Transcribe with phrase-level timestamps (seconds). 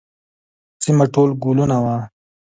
[0.83, 1.97] سیمه ټول ګلونه وه.